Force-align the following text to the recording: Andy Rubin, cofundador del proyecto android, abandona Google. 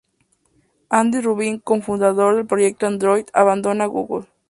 Andy 0.89 1.21
Rubin, 1.21 1.59
cofundador 1.59 2.35
del 2.35 2.47
proyecto 2.47 2.87
android, 2.87 3.25
abandona 3.35 3.85
Google. 3.85 4.25